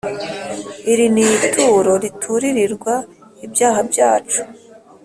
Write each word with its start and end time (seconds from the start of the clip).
Iri 0.91 1.05
ni 1.13 1.25
ituro 1.47 1.91
rituririrwa 2.03 2.93
ibyaha 3.45 3.79
byacu 3.89 4.41